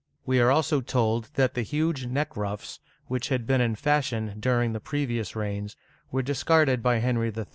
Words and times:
We 0.25 0.39
are 0.39 0.49
also 0.49 0.81
told 0.81 1.29
that 1.35 1.53
the 1.53 1.61
huge 1.61 2.07
neck 2.07 2.35
ruffs, 2.35 2.79
which 3.05 3.29
had 3.29 3.45
been 3.45 3.61
in 3.61 3.75
fashion 3.75 4.33
during 4.39 4.73
the 4.73 4.79
previous 4.79 5.35
reigns, 5.35 5.75
were 6.09 6.23
jJiscarded 6.23 6.81
by 6.81 6.97
Henry 6.97 7.29
III. 7.31 7.45